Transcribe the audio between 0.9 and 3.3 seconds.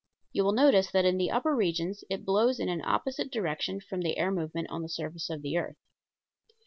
in the upper regions it blows in an opposite